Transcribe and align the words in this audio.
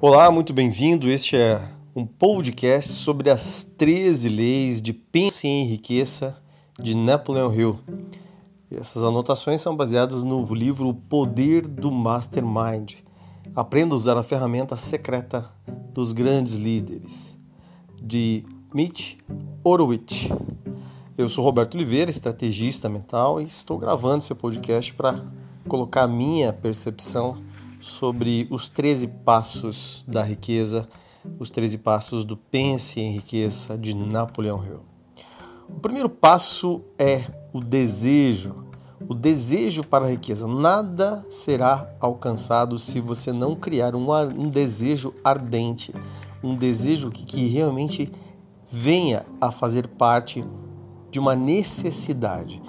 Olá, 0.00 0.30
muito 0.30 0.52
bem-vindo. 0.52 1.10
Este 1.10 1.34
é 1.34 1.60
um 1.92 2.06
podcast 2.06 2.92
sobre 2.92 3.30
as 3.30 3.64
13 3.64 4.28
leis 4.28 4.80
de 4.80 4.92
Pense 4.92 5.44
e 5.44 5.50
Enriqueça 5.50 6.40
de 6.80 6.94
Napoleon 6.94 7.52
Hill. 7.52 7.80
Essas 8.70 9.02
anotações 9.02 9.60
são 9.60 9.74
baseadas 9.74 10.22
no 10.22 10.54
livro 10.54 10.86
O 10.86 10.94
Poder 10.94 11.68
do 11.68 11.90
Mastermind. 11.90 12.94
Aprenda 13.56 13.92
a 13.92 13.96
usar 13.96 14.16
a 14.16 14.22
ferramenta 14.22 14.76
secreta 14.76 15.50
dos 15.92 16.12
grandes 16.12 16.54
líderes, 16.54 17.36
de 18.00 18.44
Mitch 18.72 19.16
Horowitz. 19.64 20.28
Eu 21.16 21.28
sou 21.28 21.42
Roberto 21.42 21.74
Oliveira, 21.74 22.08
estrategista 22.08 22.88
mental, 22.88 23.40
e 23.40 23.44
estou 23.46 23.76
gravando 23.76 24.18
esse 24.18 24.32
podcast 24.32 24.94
para 24.94 25.20
colocar 25.66 26.04
a 26.04 26.08
minha 26.08 26.52
percepção 26.52 27.47
sobre 27.80 28.46
os 28.50 28.68
13 28.68 29.08
passos 29.24 30.04
da 30.06 30.22
riqueza, 30.22 30.88
os 31.38 31.50
13 31.50 31.78
passos 31.78 32.24
do 32.24 32.36
Pense 32.36 33.00
em 33.00 33.12
Riqueza 33.12 33.76
de 33.76 33.94
Napoleão 33.94 34.64
Hill. 34.64 34.80
O 35.68 35.80
primeiro 35.80 36.08
passo 36.08 36.82
é 36.98 37.24
o 37.52 37.60
desejo. 37.60 38.64
O 39.08 39.14
desejo 39.14 39.84
para 39.84 40.06
a 40.06 40.10
riqueza. 40.10 40.48
Nada 40.48 41.24
será 41.28 41.94
alcançado 42.00 42.78
se 42.78 43.00
você 43.00 43.32
não 43.32 43.54
criar 43.54 43.94
um, 43.94 44.10
um 44.36 44.48
desejo 44.48 45.14
ardente, 45.22 45.94
um 46.42 46.54
desejo 46.56 47.10
que, 47.10 47.24
que 47.24 47.46
realmente 47.48 48.10
venha 48.70 49.24
a 49.40 49.50
fazer 49.50 49.86
parte 49.88 50.44
de 51.10 51.18
uma 51.18 51.36
necessidade. 51.36 52.60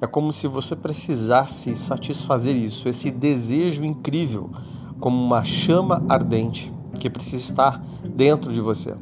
É 0.00 0.06
como 0.06 0.32
se 0.32 0.48
você 0.48 0.74
precisasse 0.74 1.76
satisfazer 1.76 2.56
isso, 2.56 2.88
esse 2.88 3.10
desejo 3.10 3.84
incrível, 3.84 4.50
como 4.98 5.22
uma 5.22 5.44
chama 5.44 6.02
ardente 6.08 6.72
que 6.98 7.10
precisa 7.10 7.42
estar 7.42 7.84
dentro 8.02 8.52
de 8.52 8.60
você. 8.60 8.94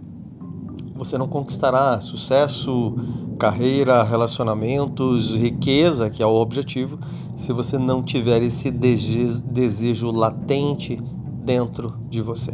Você 0.96 1.16
não 1.16 1.28
conquistará 1.28 2.00
sucesso, 2.00 2.96
carreira, 3.38 4.02
relacionamentos, 4.02 5.32
riqueza, 5.34 6.10
que 6.10 6.20
é 6.20 6.26
o 6.26 6.34
objetivo, 6.34 6.98
se 7.36 7.52
você 7.52 7.78
não 7.78 8.02
tiver 8.02 8.42
esse 8.42 8.68
desejo 8.70 10.10
latente 10.10 10.96
dentro 11.44 11.94
de 12.10 12.20
você. 12.20 12.52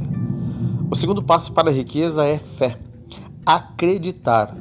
O 0.91 0.95
segundo 0.95 1.23
passo 1.23 1.53
para 1.53 1.71
a 1.71 1.73
riqueza 1.73 2.27
é 2.27 2.39
fé. 2.39 2.79
Acreditar 3.47 4.55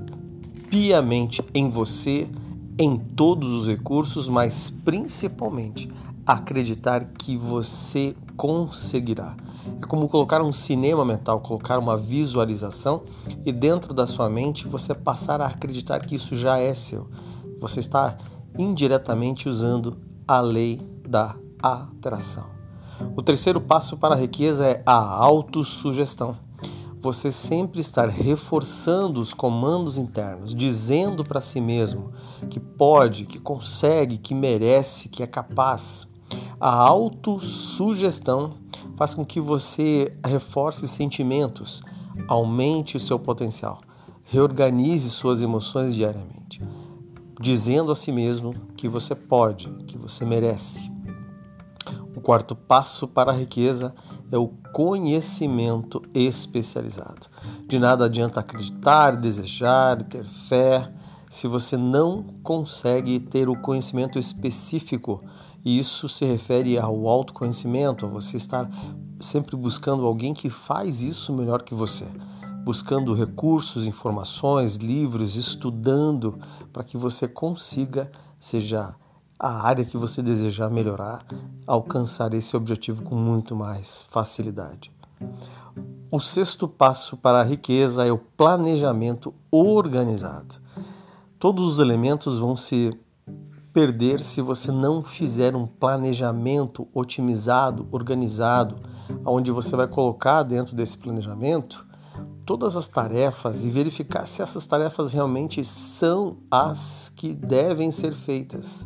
piamente 0.69 1.43
em 1.53 1.67
você, 1.69 2.29
em 2.77 2.97
todos 2.97 3.51
os 3.51 3.67
recursos, 3.67 4.27
mas 4.27 4.69
principalmente 4.69 5.89
acreditar 6.25 7.05
que 7.17 7.37
você 7.37 8.15
conseguirá. 8.35 9.35
É 9.81 9.85
como 9.85 10.07
colocar 10.09 10.41
um 10.41 10.51
cinema 10.51 11.05
mental, 11.05 11.39
colocar 11.39 11.77
uma 11.79 11.97
visualização 11.97 13.03
e 13.45 13.51
dentro 13.51 13.93
da 13.93 14.07
sua 14.07 14.29
mente 14.29 14.67
você 14.67 14.93
passar 14.93 15.41
a 15.41 15.47
acreditar 15.47 16.05
que 16.05 16.15
isso 16.15 16.35
já 16.35 16.57
é 16.57 16.73
seu. 16.73 17.09
Você 17.59 17.79
está 17.79 18.17
indiretamente 18.57 19.47
usando 19.47 19.97
a 20.27 20.41
lei 20.41 20.81
da 21.07 21.35
atração. 21.61 22.45
O 23.15 23.21
terceiro 23.21 23.59
passo 23.59 23.97
para 23.97 24.15
a 24.15 24.17
riqueza 24.17 24.65
é 24.65 24.83
a 24.85 24.95
autossugestão 24.95 26.42
você 27.03 27.29
sempre 27.29 27.81
estar 27.81 28.07
reforçando 28.07 29.19
os 29.19 29.33
comandos 29.33 29.97
internos, 29.97 30.55
dizendo 30.55 31.25
para 31.25 31.41
si 31.41 31.59
mesmo 31.59 32.13
que 32.49 32.61
pode, 32.61 33.25
que 33.25 33.39
consegue, 33.39 34.17
que 34.17 34.33
merece, 34.33 35.09
que 35.09 35.21
é 35.21 35.27
capaz. 35.27 36.07
A 36.57 36.69
autossugestão 36.69 38.53
faz 38.95 39.13
com 39.13 39.25
que 39.25 39.41
você 39.41 40.17
reforce 40.25 40.87
sentimentos, 40.87 41.83
aumente 42.25 42.95
o 42.95 43.01
seu 43.01 43.19
potencial, 43.19 43.81
reorganize 44.23 45.09
suas 45.09 45.41
emoções 45.41 45.93
diariamente, 45.93 46.61
dizendo 47.37 47.91
a 47.91 47.95
si 47.95 48.13
mesmo 48.13 48.53
que 48.77 48.87
você 48.87 49.13
pode, 49.13 49.67
que 49.87 49.97
você 49.97 50.23
merece. 50.23 50.92
O 52.15 52.21
quarto 52.21 52.55
passo 52.55 53.07
para 53.07 53.31
a 53.31 53.35
riqueza 53.35 53.93
é 54.31 54.37
o 54.37 54.47
conhecimento 54.71 56.01
especializado. 56.13 57.27
De 57.67 57.79
nada 57.79 58.05
adianta 58.05 58.39
acreditar, 58.39 59.15
desejar, 59.15 60.03
ter 60.03 60.25
fé, 60.25 60.91
se 61.29 61.47
você 61.47 61.75
não 61.75 62.23
consegue 62.43 63.19
ter 63.19 63.49
o 63.49 63.55
conhecimento 63.55 64.19
específico. 64.19 65.23
E 65.65 65.79
isso 65.79 66.07
se 66.07 66.25
refere 66.25 66.77
ao 66.77 67.07
autoconhecimento, 67.07 68.05
a 68.05 68.09
você 68.09 68.37
estar 68.37 68.69
sempre 69.19 69.55
buscando 69.55 70.05
alguém 70.05 70.33
que 70.33 70.49
faz 70.49 71.01
isso 71.01 71.33
melhor 71.33 71.63
que 71.63 71.73
você 71.73 72.05
buscando 72.63 73.13
recursos, 73.13 73.85
informações, 73.85 74.75
livros, 74.77 75.35
estudando 75.35 76.39
para 76.71 76.83
que 76.83 76.97
você 76.97 77.27
consiga, 77.27 78.09
seja 78.39 78.95
a 79.39 79.67
área 79.67 79.85
que 79.85 79.97
você 79.97 80.21
desejar 80.21 80.69
melhorar, 80.69 81.25
alcançar 81.67 82.33
esse 82.33 82.55
objetivo 82.55 83.03
com 83.03 83.15
muito 83.15 83.55
mais 83.55 84.05
facilidade. 84.09 84.91
O 86.11 86.19
sexto 86.19 86.67
passo 86.67 87.17
para 87.17 87.41
a 87.41 87.43
riqueza 87.43 88.05
é 88.05 88.11
o 88.11 88.17
planejamento 88.17 89.33
organizado. 89.51 90.55
Todos 91.39 91.73
os 91.73 91.79
elementos 91.79 92.37
vão 92.37 92.55
se 92.55 92.91
perder 93.73 94.19
se 94.19 94.39
você 94.39 94.71
não 94.71 95.03
fizer 95.03 95.55
um 95.55 95.65
planejamento 95.65 96.87
otimizado, 96.93 97.87
organizado, 97.91 98.75
onde 99.25 99.51
você 99.51 99.75
vai 99.75 99.87
colocar 99.87 100.43
dentro 100.43 100.75
desse 100.75 100.97
planejamento 100.97 101.85
todas 102.45 102.75
as 102.77 102.87
tarefas 102.87 103.65
e 103.65 103.71
verificar 103.71 104.25
se 104.25 104.41
essas 104.41 104.67
tarefas 104.67 105.11
realmente 105.11 105.63
são 105.63 106.37
as 106.51 107.11
que 107.15 107.33
devem 107.33 107.89
ser 107.91 108.13
feitas. 108.13 108.85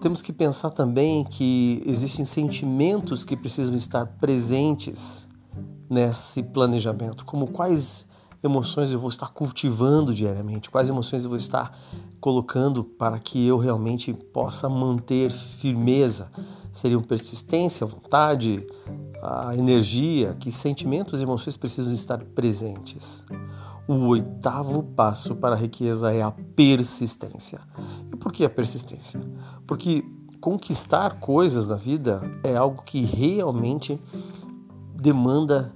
Temos 0.00 0.22
que 0.22 0.32
pensar 0.32 0.70
também 0.70 1.24
que 1.24 1.82
existem 1.84 2.24
sentimentos 2.24 3.24
que 3.24 3.36
precisam 3.36 3.74
estar 3.74 4.06
presentes 4.06 5.26
nesse 5.90 6.42
planejamento, 6.42 7.24
como 7.24 7.48
quais 7.48 8.06
emoções 8.42 8.92
eu 8.92 9.00
vou 9.00 9.08
estar 9.08 9.28
cultivando 9.28 10.14
diariamente, 10.14 10.70
quais 10.70 10.88
emoções 10.88 11.24
eu 11.24 11.30
vou 11.30 11.36
estar 11.36 11.76
colocando 12.20 12.84
para 12.84 13.18
que 13.18 13.44
eu 13.44 13.58
realmente 13.58 14.12
possa 14.12 14.68
manter 14.68 15.30
firmeza. 15.30 16.30
Seriam 16.70 17.02
persistência, 17.02 17.86
vontade, 17.86 18.64
a 19.20 19.56
energia, 19.56 20.34
que 20.34 20.52
sentimentos 20.52 21.20
e 21.20 21.24
emoções 21.24 21.56
precisam 21.56 21.92
estar 21.92 22.18
presentes. 22.18 23.24
O 23.88 24.08
oitavo 24.08 24.82
passo 24.82 25.34
para 25.34 25.54
a 25.54 25.58
riqueza 25.58 26.12
é 26.12 26.22
a 26.22 26.30
persistência. 26.30 27.60
E 28.12 28.16
por 28.16 28.32
que 28.32 28.44
a 28.44 28.50
persistência? 28.50 29.20
Porque 29.66 30.04
conquistar 30.40 31.20
coisas 31.20 31.66
na 31.66 31.76
vida 31.76 32.22
é 32.44 32.56
algo 32.56 32.82
que 32.82 33.02
realmente 33.02 34.00
demanda 34.94 35.72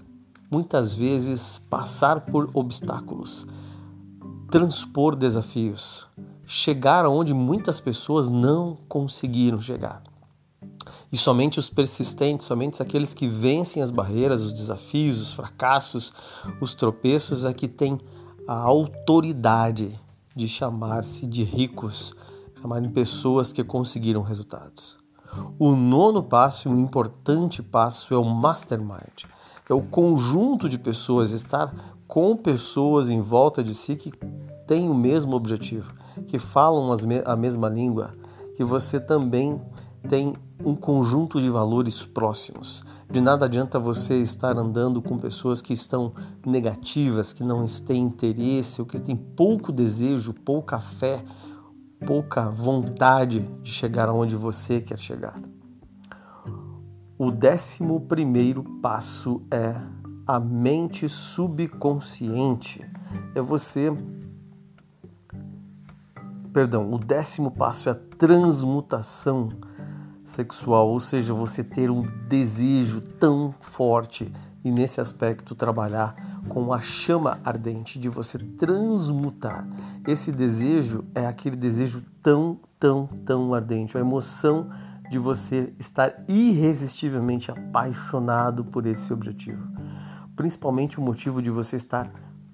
muitas 0.51 0.93
vezes 0.93 1.59
passar 1.59 2.23
por 2.23 2.51
obstáculos, 2.53 3.47
transpor 4.51 5.17
desafios, 5.17 6.07
chegar 6.47 7.05
aonde 7.05 7.33
muitas 7.33 7.81
pessoas 7.81 8.29
não 8.29 8.77
conseguiram 8.89 9.61
chegar. 9.61 10.03
E 11.11 11.17
somente 11.17 11.59
os 11.59 11.71
persistentes, 11.71 12.47
somente 12.47 12.83
aqueles 12.83 13.15
que 13.15 13.27
vencem 13.27 13.83
as 13.83 13.91
barreiras, 13.91 14.43
os 14.43 14.53
desafios, 14.53 15.21
os 15.21 15.33
fracassos, 15.33 16.13
os 16.61 16.75
tropeços, 16.75 17.45
é 17.45 17.53
que 17.53 17.69
têm 17.69 17.99
a 18.47 18.55
autoridade 18.55 19.99
de 20.35 20.49
chamar-se 20.49 21.27
de 21.27 21.43
ricos, 21.43 22.15
chamar 22.61 22.81
de 22.81 22.89
pessoas 22.89 23.53
que 23.53 23.63
conseguiram 23.63 24.23
resultados. 24.23 24.97
O 25.59 25.75
nono 25.75 26.23
passo, 26.23 26.69
um 26.69 26.79
importante 26.79 27.63
passo, 27.63 28.13
é 28.13 28.17
o 28.17 28.25
mastermind. 28.25 29.25
É 29.69 29.75
o 29.75 29.83
conjunto 29.83 30.69
de 30.69 30.79
pessoas, 30.79 31.31
estar 31.31 31.75
com 32.07 32.37
pessoas 32.37 33.09
em 33.09 33.21
volta 33.21 33.63
de 33.63 33.75
si 33.75 33.97
que 33.97 34.13
têm 34.67 34.91
o 34.91 34.95
mesmo 34.95 35.35
objetivo, 35.35 35.95
que 36.27 36.39
falam 36.39 36.95
a 37.25 37.37
mesma 37.37 37.69
língua, 37.69 38.15
que 38.55 38.63
você 38.63 39.01
também 39.01 39.61
tem 40.09 40.35
um 40.65 40.75
conjunto 40.75 41.41
de 41.41 41.49
valores 41.49 42.05
próximos. 42.05 42.85
De 43.11 43.21
nada 43.21 43.47
adianta 43.47 43.79
você 43.79 44.21
estar 44.21 44.57
andando 44.57 45.03
com 45.03 45.19
pessoas 45.19 45.61
que 45.61 45.73
estão 45.73 46.13
negativas, 46.45 47.33
que 47.33 47.45
não 47.45 47.65
têm 47.65 48.03
interesse, 48.03 48.81
ou 48.81 48.87
que 48.87 49.01
têm 49.01 49.17
pouco 49.17 49.73
desejo, 49.73 50.33
pouca 50.33 50.81
fé, 50.81 51.25
pouca 52.07 52.51
vontade 52.51 53.41
de 53.63 53.71
chegar 53.71 54.09
aonde 54.09 54.37
você 54.37 54.81
quer 54.81 54.99
chegar. 54.99 55.41
O 57.19 57.31
décimo 57.31 58.01
primeiro 58.01 58.65
passo 58.81 59.43
é 59.53 59.77
a 60.27 60.41
mente 60.41 61.09
subconsciente. 61.09 62.81
É 63.35 63.41
você. 63.41 63.97
Perdão, 66.53 66.91
o 66.91 66.99
décimo 66.99 67.51
passo 67.51 67.89
é 67.89 67.93
a 67.93 67.95
transmutação 67.95 69.51
sexual, 70.33 70.89
ou 70.89 70.99
seja, 70.99 71.35
você 71.35 71.63
ter 71.63 71.91
um 71.91 72.07
desejo 72.29 73.01
tão 73.01 73.55
forte 73.61 74.33
e 74.65 74.71
nesse 74.71 75.01
aspecto 75.01 75.55
trabalhar 75.55 76.15
com 76.49 76.73
a 76.73 76.81
chama 76.81 77.39
ardente 77.45 77.99
de 77.99 78.09
você 78.09 78.39
transmutar. 78.39 79.67
Esse 80.07 80.33
desejo 80.33 81.05
é 81.15 81.27
aquele 81.27 81.57
desejo 81.57 82.03
tão, 82.23 82.61
tão, 82.79 83.07
tão 83.07 83.53
ardente, 83.55 83.97
a 83.97 84.01
emoção 84.01 84.69
de 85.11 85.19
você 85.19 85.73
estar 85.79 86.23
irresistivelmente 86.29 87.51
apaixonado 87.51 88.65
por 88.65 88.87
esse 88.87 89.13
objetivo. 89.13 89.69
Principalmente 90.35 90.99
o 90.99 91.03
motivo 91.03 91.43
de 91.43 91.51
você 91.51 91.77
estar 91.77 92.11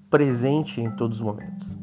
presente 0.09 0.81
em 0.81 0.89
todos 0.89 1.19
os 1.19 1.23
momentos. 1.23 1.78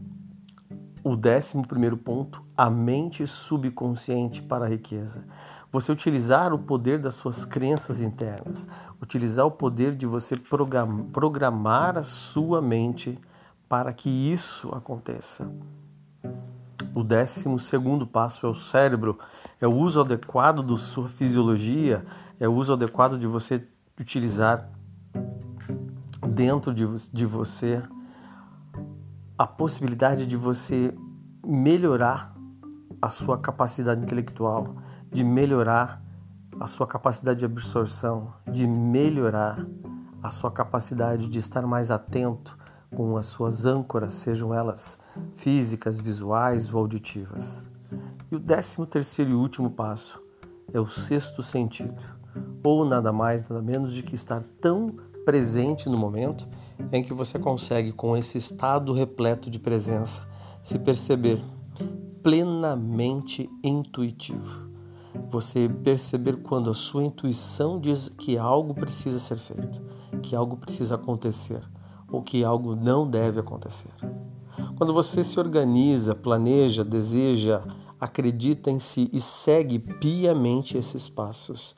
O 1.08 1.14
décimo 1.14 1.64
primeiro 1.64 1.96
ponto, 1.96 2.42
a 2.56 2.68
mente 2.68 3.24
subconsciente 3.28 4.42
para 4.42 4.64
a 4.64 4.68
riqueza. 4.68 5.24
Você 5.70 5.92
utilizar 5.92 6.52
o 6.52 6.58
poder 6.58 6.98
das 6.98 7.14
suas 7.14 7.44
crenças 7.44 8.00
internas, 8.00 8.66
utilizar 9.00 9.46
o 9.46 9.50
poder 9.52 9.94
de 9.94 10.04
você 10.04 10.36
programar 10.36 11.96
a 11.96 12.02
sua 12.02 12.60
mente 12.60 13.20
para 13.68 13.92
que 13.92 14.10
isso 14.10 14.74
aconteça. 14.74 15.54
O 16.92 17.04
décimo 17.04 17.56
segundo 17.56 18.04
passo 18.04 18.44
é 18.44 18.48
o 18.48 18.54
cérebro, 18.54 19.16
é 19.60 19.68
o 19.68 19.76
uso 19.76 20.00
adequado 20.00 20.60
da 20.60 20.76
sua 20.76 21.08
fisiologia, 21.08 22.04
é 22.40 22.48
o 22.48 22.52
uso 22.52 22.72
adequado 22.72 23.16
de 23.16 23.28
você 23.28 23.64
utilizar 23.96 24.68
dentro 26.28 26.74
de, 26.74 26.84
de 27.12 27.24
você 27.24 27.80
a 29.38 29.46
possibilidade 29.46 30.24
de 30.24 30.36
você 30.36 30.94
melhorar 31.44 32.34
a 33.02 33.10
sua 33.10 33.38
capacidade 33.38 34.02
intelectual, 34.02 34.76
de 35.12 35.22
melhorar 35.22 36.02
a 36.58 36.66
sua 36.66 36.86
capacidade 36.86 37.40
de 37.40 37.44
absorção, 37.44 38.32
de 38.50 38.66
melhorar 38.66 39.66
a 40.22 40.30
sua 40.30 40.50
capacidade 40.50 41.28
de 41.28 41.38
estar 41.38 41.62
mais 41.66 41.90
atento 41.90 42.56
com 42.94 43.16
as 43.16 43.26
suas 43.26 43.66
âncoras, 43.66 44.14
sejam 44.14 44.54
elas 44.54 44.98
físicas, 45.34 46.00
visuais 46.00 46.72
ou 46.72 46.80
auditivas. 46.80 47.68
E 48.30 48.34
o 48.34 48.40
décimo 48.40 48.86
terceiro 48.86 49.32
e 49.32 49.34
último 49.34 49.70
passo 49.70 50.22
é 50.72 50.80
o 50.80 50.86
sexto 50.86 51.42
sentido, 51.42 52.02
ou 52.64 52.86
nada 52.86 53.12
mais, 53.12 53.48
nada 53.48 53.62
menos 53.62 53.92
de 53.92 54.02
que 54.02 54.14
estar 54.14 54.42
tão 54.60 54.96
presente 55.26 55.88
no 55.88 55.98
momento 55.98 56.48
em 56.92 57.02
que 57.02 57.14
você 57.14 57.38
consegue, 57.38 57.92
com 57.92 58.16
esse 58.16 58.38
estado 58.38 58.92
repleto 58.92 59.50
de 59.50 59.58
presença, 59.58 60.26
se 60.62 60.78
perceber 60.78 61.42
plenamente 62.22 63.48
intuitivo. 63.62 64.66
Você 65.30 65.68
perceber 65.68 66.42
quando 66.42 66.70
a 66.70 66.74
sua 66.74 67.04
intuição 67.04 67.80
diz 67.80 68.08
que 68.08 68.36
algo 68.36 68.74
precisa 68.74 69.18
ser 69.18 69.36
feito, 69.36 69.82
que 70.22 70.34
algo 70.36 70.56
precisa 70.56 70.96
acontecer 70.96 71.62
ou 72.10 72.22
que 72.22 72.44
algo 72.44 72.76
não 72.76 73.08
deve 73.08 73.40
acontecer. 73.40 73.90
Quando 74.76 74.92
você 74.92 75.24
se 75.24 75.38
organiza, 75.38 76.14
planeja, 76.14 76.84
deseja, 76.84 77.64
acredita 78.00 78.70
em 78.70 78.78
si 78.78 79.08
e 79.12 79.20
segue 79.20 79.78
piamente 79.78 80.76
esses 80.76 81.08
passos, 81.08 81.74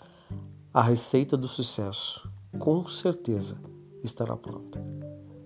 a 0.73 0.83
receita 0.83 1.37
do 1.37 1.49
sucesso, 1.49 2.29
com 2.59 2.87
certeza, 2.89 3.61
estará 4.03 4.37
pronta. 4.37 4.83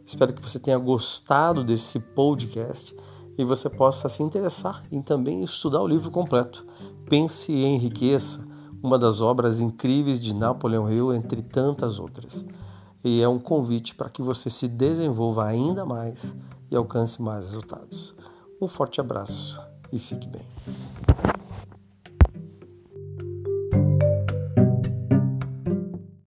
Espero 0.04 0.32
que 0.32 0.42
você 0.42 0.58
tenha 0.58 0.78
gostado 0.78 1.64
desse 1.64 1.98
podcast 1.98 2.94
e 3.38 3.44
você 3.44 3.70
possa 3.70 4.08
se 4.08 4.22
interessar 4.22 4.82
em 4.90 5.00
também 5.00 5.42
estudar 5.42 5.80
o 5.80 5.86
livro 5.86 6.10
completo. 6.10 6.66
Pense 7.08 7.52
e 7.52 7.64
Enriqueça, 7.64 8.46
uma 8.82 8.98
das 8.98 9.20
obras 9.20 9.60
incríveis 9.60 10.20
de 10.20 10.34
Napoleão 10.34 10.90
Hill, 10.90 11.14
entre 11.14 11.42
tantas 11.42 11.98
outras. 11.98 12.44
E 13.04 13.22
é 13.22 13.28
um 13.28 13.38
convite 13.38 13.94
para 13.94 14.10
que 14.10 14.22
você 14.22 14.50
se 14.50 14.68
desenvolva 14.68 15.46
ainda 15.46 15.84
mais 15.84 16.36
e 16.70 16.76
alcance 16.76 17.20
mais 17.20 17.46
resultados. 17.46 18.14
Um 18.60 18.68
forte 18.68 19.00
abraço 19.00 19.60
e 19.92 19.98
fique 19.98 20.28
bem. 20.28 20.91